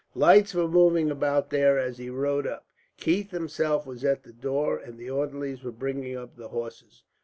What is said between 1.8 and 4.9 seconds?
he rode up. Keith himself was at the door,